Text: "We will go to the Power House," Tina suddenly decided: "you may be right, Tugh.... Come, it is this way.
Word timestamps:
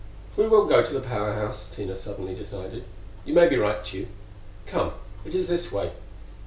"We 0.35 0.47
will 0.47 0.65
go 0.65 0.81
to 0.83 0.93
the 0.95 0.99
Power 0.99 1.31
House," 1.31 1.65
Tina 1.71 1.95
suddenly 1.95 2.33
decided: 2.33 2.85
"you 3.23 3.35
may 3.35 3.47
be 3.47 3.57
right, 3.57 3.85
Tugh.... 3.85 4.07
Come, 4.65 4.93
it 5.25 5.35
is 5.35 5.47
this 5.47 5.71
way. 5.71 5.91